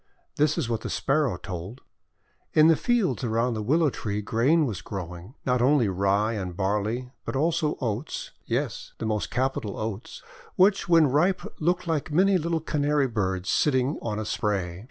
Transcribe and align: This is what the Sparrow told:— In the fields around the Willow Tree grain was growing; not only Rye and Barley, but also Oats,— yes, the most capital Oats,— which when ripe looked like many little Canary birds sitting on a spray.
This 0.37 0.57
is 0.57 0.67
what 0.67 0.81
the 0.81 0.89
Sparrow 0.89 1.37
told:— 1.37 1.81
In 2.55 2.69
the 2.69 2.75
fields 2.75 3.23
around 3.23 3.53
the 3.53 3.61
Willow 3.61 3.91
Tree 3.91 4.19
grain 4.19 4.65
was 4.65 4.81
growing; 4.81 5.35
not 5.45 5.61
only 5.61 5.89
Rye 5.89 6.33
and 6.33 6.57
Barley, 6.57 7.11
but 7.23 7.35
also 7.35 7.77
Oats,— 7.79 8.31
yes, 8.45 8.93
the 8.97 9.05
most 9.05 9.29
capital 9.29 9.77
Oats,— 9.77 10.23
which 10.55 10.89
when 10.89 11.05
ripe 11.05 11.43
looked 11.59 11.85
like 11.85 12.11
many 12.11 12.39
little 12.39 12.61
Canary 12.61 13.07
birds 13.07 13.51
sitting 13.51 13.99
on 14.01 14.17
a 14.17 14.25
spray. 14.25 14.79